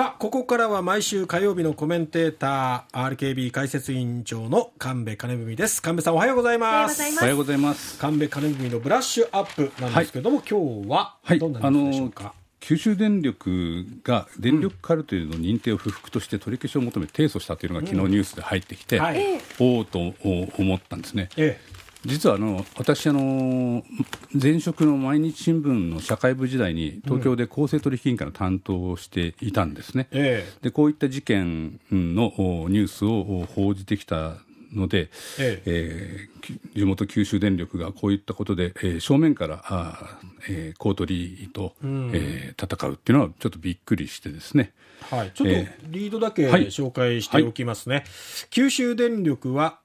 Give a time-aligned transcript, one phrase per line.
[0.00, 5.82] さあ、ここからは毎週火曜日のコメンテーター、RKB 解説委員長の神戸金文です。
[5.82, 7.02] 神戸さんおはようございます。
[7.02, 7.98] おはようございます。
[7.98, 19.18] 神戸金文のブラッシュアップなんですけども、はい、今日はどんなニュースでしょうか、はい九州電力が電力カルテルの認定を不服として取り消しを求め提訴したというのが昨日ニュースで入ってきて、うんはい、
[19.58, 21.30] おおと思ったんですね。
[21.38, 21.69] ええ
[22.04, 23.84] 実はあの私あの、
[24.32, 30.44] 前職の毎日新聞の社会部時代に、東京で公正取引委員会の担当をしていたんですね、うんえ。
[30.62, 32.32] でこういった事件の
[32.68, 34.36] ニュースを報じてきた
[34.72, 36.28] ので、ええ。
[36.40, 44.72] ー、地元九州電力がこういったことで、えー、正面からあ、えー、公取と、うん、えー、戦うっていうのは、ちょっとびっくりしてですね。
[45.10, 45.54] はい、ちょっと
[45.88, 47.96] リードだけ紹介しておきますね。
[47.96, 48.10] はいはい、
[48.50, 49.79] 九州電力は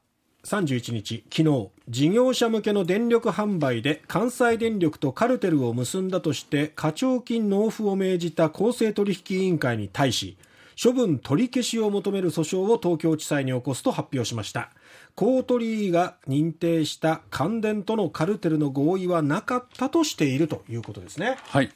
[0.45, 10.37] 31日、昨日、事業者向けの電力販売で関西電力とカルテルを結んだとして課徴金納付を命じた公正取引委員会に対し、
[10.81, 14.69] 処分取り消しを求める訴訟を東京地裁に起こすと発表しました。
[15.15, 21.37] 公取委が認定した関電とのカルテルの合意はなかったとしているということですね。
[21.47, 21.71] はい。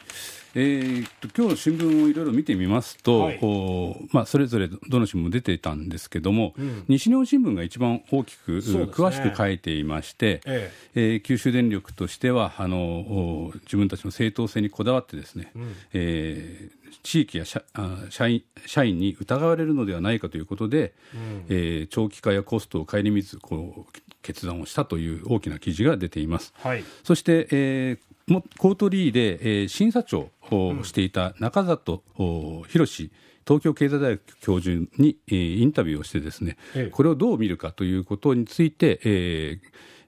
[0.55, 3.39] えー、と今日の新聞をいろいろ見てみますと、はい、
[4.11, 11.11] まあ、それぞれどの新聞も出ていたんですけども、うん、西日本新聞が一番大きく、ね、詳しく書いていまして、ええ。
[11.13, 17.63] えー、九州電力としてはあの自分たちの正当性にこだわってですね、うん、えー、地域や社
[18.09, 26.53] 社員社員に疑われるのではないかということで、うん、えー、長期化やコストを顧みずこう決断をしたという大きな記事が出ています。
[26.57, 28.09] はい、そして、えー
[28.59, 33.09] コートリーで、えー、審査長をしていた中里博東
[33.59, 39.59] 京経済大学教授に、えー、インタビューをしてですね、ええ、これをどう見るかということについて、えー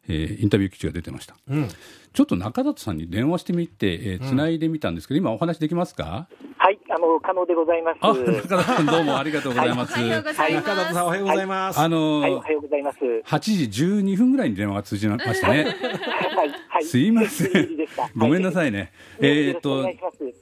[0.07, 1.67] えー、インタビュー記事が出てました、うん、
[2.13, 6.27] ちょっと中里さんに電話してみて、えー、つないでみたんですけど、うん、今お話できますか？
[6.59, 6.60] はい
[6.93, 12.97] あの可能でございますあ中里さんどうもありがとうございます、はい、中里さんおはようございます、はい、あのはい、おはようございます。
[12.99, 13.39] 8
[13.69, 15.63] 時12分ぐらいに電話が通じましたね。
[15.63, 17.69] はい、はい、すいません。
[18.15, 19.87] ごめんなさいね、えっと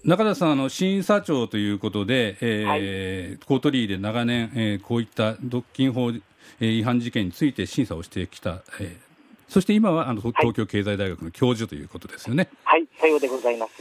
[0.04, 6.12] 中田さんあの審査長ということで、えーコートリーで長年、えー、こういった独禁法
[6.60, 9.09] 違反事件について審査をしてきた、えー
[9.50, 12.50] そして今はあの東京経済大学の教授ということですよね。
[12.64, 13.74] はい、さようでございます。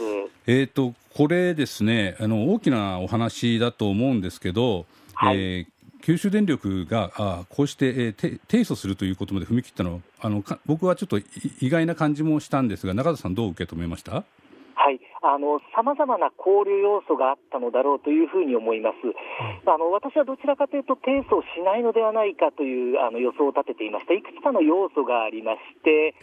[0.47, 5.67] えっ、とこれですね、あの大きなお話だと思うんですけど、はい、えー、
[6.01, 11.19] 九州電力があこうして、えー、提訴するということまで踏み切ったのあの僕はちょっと
[11.61, 14.23] 意外な感じもしたんですが中田さんどう受け止めました？
[15.21, 18.95] あの、様々な交流要素があったのだろうというふうに思います。
[19.65, 24.13] あの、私はどちらかというと、提訴しないのではないかというあの予想を立てていました。
[24.13, 26.15] いくつかの要素がありまして、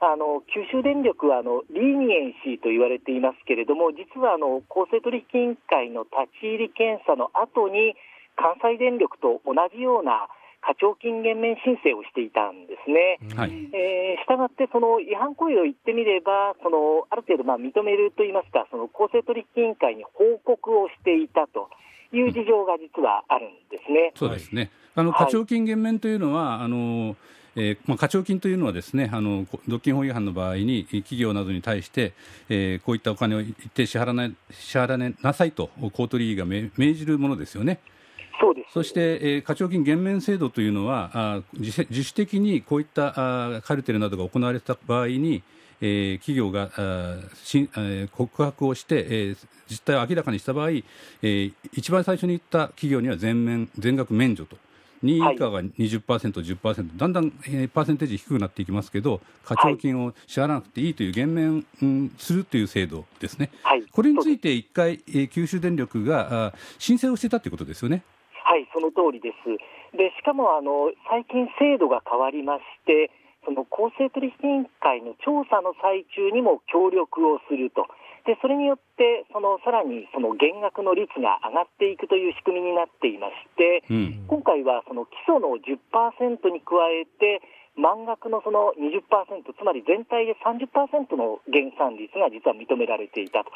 [0.00, 7.96] あの、九州電力は、あの、リーニエンシーと言われていますけれども、実は、あの、公正取引委員会の立ち入り検査の後に、
[8.36, 10.28] 関西電力と同じような、
[10.64, 13.20] 課徴金減免申請をしていたんですね。
[13.36, 21.68] はい、えー、したがって、その違反行為を言ってみれば、そのある程度まあ認めるといいますか、その公正取引委員会に報告をしていたと
[22.12, 24.12] いう事情が実はあるんですね。
[24.16, 24.70] そうですね。
[24.94, 27.16] あの課徴金減免というのは、はい、あの
[27.56, 32.12] えーまあ、課徴金というのはですねあの独禁法違反の場合に企業などに対して、
[32.48, 37.78] えー、こういったお金を一定支払わない支払わなさいと公取委が命じるものですよね。
[38.40, 38.72] そうです。
[38.72, 45.42] そして、えー、課徴金減免制度というのはあ自自主的にこういったあカルテルなどが行われた場合に、
[45.80, 49.36] えー、企業があし、えー、告白をして、えー、
[49.68, 54.56] 実態を明らかにした場合、えー、一番最初に言った企業には全面全額免除と。
[55.04, 68.02] 2位以下が20%、10%、だんだん、えー、パーセンテージ低くなっていきますけど、課徴金を支払わなくていいという減免、うん、するという制度ですね、はい、これについて一回、えー、九州電力があ申請をしてたということですよね。
[68.44, 69.96] はい、その通りです。
[69.96, 73.10] でしかもあの最近、制度が変わりまして、
[73.44, 77.88] その公正取引委員会の調査の最中にも協力をすると、
[78.24, 87.44] でそれによってそのさらにその減額の率が上がっていくという仕組みになっていまして、うん、今回はその基礎の10%に加えて、
[87.76, 89.02] 満額のその20%、
[89.50, 93.50] つまり全体で30%の減産率が実は認められていたと、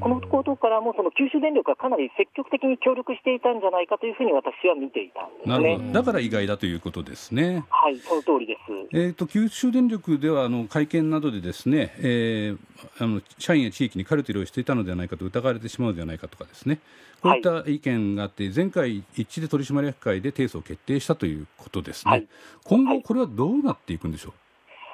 [0.00, 7.64] このことからも、その九州電力がかなり積極的に協力していたんじゃないかというふうに私は見ていたんですねだから意外だということですね。
[7.68, 8.72] はい、その通りです。
[8.92, 12.58] えーと、九州電力ではあの会見などでですね、えー、
[12.98, 16.80] あの社員や地域にカルテルをしていたのではないかと疑われてしまうのではないかとかですね、
[17.22, 22.26] こういった意見があって、前回、一致で取締役会で提訴を決定したということですね、はい、
[22.64, 24.32] 今後、これはどうなっていくんでしょう？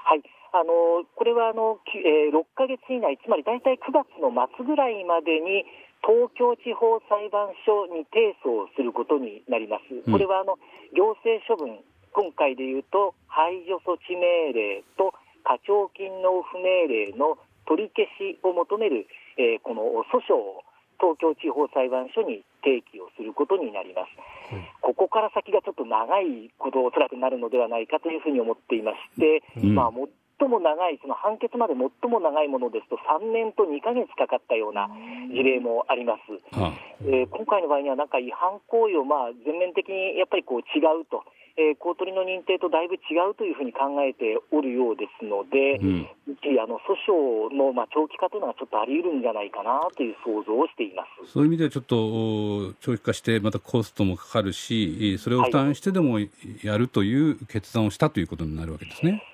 [0.04, 0.22] はい。
[0.52, 5.64] あのこれはあの、えー、6か月以内、つまり大体9月の末ぐらいまでに、
[6.02, 10.10] 東京地方裁判所に提訴することになります。
[10.10, 10.58] これはあの
[10.96, 11.78] 行政処分、
[12.12, 15.14] 今回でいうと排除措置命令と
[15.44, 19.06] 課徴金納付命令の取り消しを求める、
[19.38, 20.62] えー、この訴訟を
[21.00, 24.12] 東京地方裁判所に提起をすることになります。
[24.52, 30.04] うん、ここから先がちょっと長いことおそらくなるのではないかというふうに思っていまして、うん、まあ、最
[30.48, 34.88] も長い、その判決まで最も長いものですと、3年と2か月かかったような
[35.32, 36.20] 事例もあります。
[37.04, 41.24] えー、今回の場合には、なんか違反行為をまあ全面的にやっぱりこう違うと。
[41.60, 46.08] えー、公取の認定とだいぶ違うというふうに考えておるようですので、うん、
[46.62, 56.18] あの訴訟のまあ長期化というのはちょっとあり得るんじゃないかなという想像をしていますそういう意味では、ちょっと長期化して、またコストもかかるし、それを負担してでも
[56.62, 59.12] やるという決断をしたということになるわけですね。
[59.12, 59.29] はい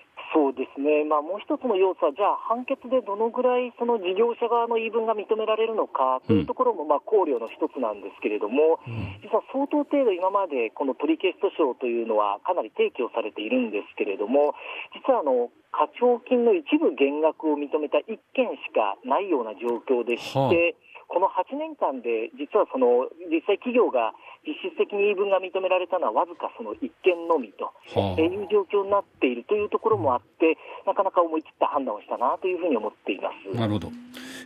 [0.96, 14.54] そうですね、まあ、もう一つの要素は、じゃあ、判決でどのぐらいその事業者側の言い分が認められるのかというところもまあ考慮の一つなんですけれども、うん、実は相当程度、今までこの取り消し訴訟というのはかなり提供されているんですけれども、
[14.96, 24.12] 実はあの課徴金の一部減額を認めた1件しかないような状況でして、はあこの8年間で、実はその実際、企業が
[24.46, 27.72] 実質的に言い分が認められたのはわずかその1件のみと
[28.20, 30.56] いう状況になっているというところもあって、
[30.86, 33.56] なかなか思い切った判断をしたなというふうに思っています。
[33.56, 33.90] なるほど、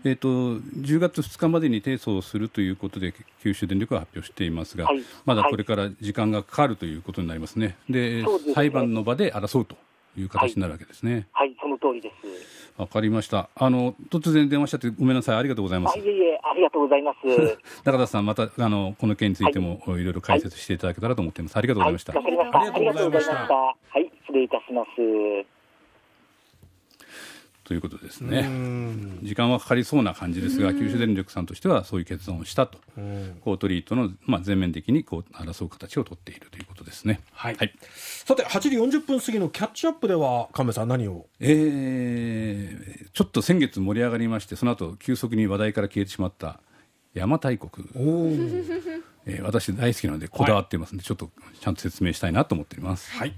[0.05, 3.13] えーと、10月2日までに提訴をするということで、
[3.43, 9.77] 九州電力は発表していますが、はい、まだこれから時間がかかるということになりますね、で、ね、裁判の場で争うと
[10.17, 11.27] いう形になるわけですね。
[11.33, 12.30] はい、はい、その通りです
[12.77, 13.49] わかりました。
[13.55, 15.37] あの、突然電話しちゃってごめんなさい。
[15.37, 15.99] ありがとうございます。
[15.99, 17.59] いえいえ、ありがとうございます。
[17.85, 21.57] 中田さん、また、あの、この件についても、はい、いろいろ解説していただけたらと思っています。
[21.57, 22.13] ありがとうございました。
[22.13, 22.59] わ、はい、かりました。
[22.59, 23.55] ありがとうございました。
[23.55, 25.60] はい、失礼いたします。
[27.71, 28.51] ということですね。
[29.23, 32.79] 時間はかかりそうな感じですが、九州電力さんとしてはそういう決断をしたと、
[33.43, 37.21] コートリートの、まあ、全面的にこう争う形を取っているということですね。
[37.31, 37.55] はい。
[37.55, 37.73] はい、
[38.25, 41.29] さて、8時40分過ぎのキャッチアップでは、亀さん、何を？
[41.39, 46.59] えー、ちょっと先月盛り上がりまして、その後急速に話題から消えてしまった
[47.15, 47.87] 邪馬台国。
[49.27, 51.31] えー、私大好きなのでこだわっていますので、はい、ちょっと
[51.61, 53.13] ちゃんと説明したいなと思っています。
[53.13, 53.37] はい